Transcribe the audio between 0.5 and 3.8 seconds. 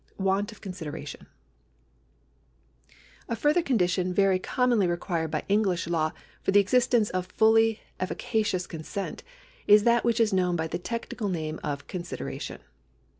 of consideration. A further